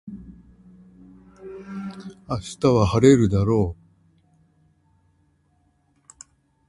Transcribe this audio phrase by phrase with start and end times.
[2.27, 3.81] 明日は晴れるだろう